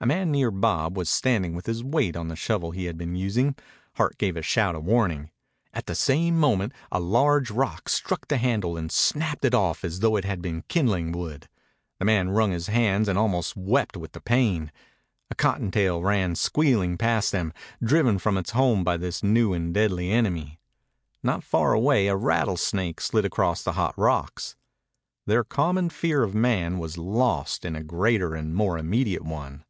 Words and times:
A 0.00 0.06
man 0.06 0.32
near 0.32 0.50
Bob 0.50 0.96
was 0.96 1.08
standing 1.08 1.54
with 1.54 1.66
his 1.66 1.84
weight 1.84 2.16
on 2.16 2.26
the 2.26 2.34
shovel 2.34 2.72
he 2.72 2.86
had 2.86 2.98
been 2.98 3.14
using. 3.14 3.54
Hart 3.94 4.18
gave 4.18 4.36
a 4.36 4.42
shout 4.42 4.74
of 4.74 4.82
warning. 4.84 5.30
At 5.72 5.86
the 5.86 5.94
same 5.94 6.36
moment 6.40 6.72
a 6.90 6.98
large 6.98 7.52
rock 7.52 7.88
struck 7.88 8.26
the 8.26 8.38
handle 8.38 8.76
and 8.76 8.90
snapped 8.90 9.44
it 9.44 9.54
off 9.54 9.84
as 9.84 10.00
though 10.00 10.16
it 10.16 10.24
had 10.24 10.42
been 10.42 10.64
kindling 10.66 11.12
wood. 11.12 11.46
The 12.00 12.04
man 12.04 12.30
wrung 12.30 12.50
his 12.50 12.66
hands 12.66 13.06
and 13.06 13.16
almost 13.16 13.56
wept 13.56 13.96
with 13.96 14.10
the 14.10 14.20
pain. 14.20 14.72
A 15.30 15.36
cottontail 15.36 16.02
ran 16.02 16.34
squealing 16.34 16.98
past 16.98 17.30
them, 17.30 17.52
driven 17.80 18.18
from 18.18 18.36
its 18.36 18.50
home 18.50 18.82
by 18.82 18.96
this 18.96 19.22
new 19.22 19.52
and 19.52 19.72
deadly 19.72 20.10
enemy. 20.10 20.58
Not 21.22 21.44
far 21.44 21.74
away 21.74 22.08
a 22.08 22.16
rattlesnake 22.16 23.00
slid 23.00 23.24
across 23.24 23.62
the 23.62 23.74
hot 23.74 23.96
rocks. 23.96 24.56
Their 25.26 25.44
common 25.44 25.90
fear 25.90 26.24
of 26.24 26.34
man 26.34 26.80
was 26.80 26.98
lost 26.98 27.64
in 27.64 27.76
a 27.76 27.84
greater 27.84 28.34
and 28.34 28.52
more 28.52 28.76
immediate 28.76 29.24
one. 29.24 29.62